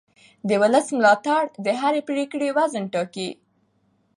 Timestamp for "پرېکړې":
2.09-2.49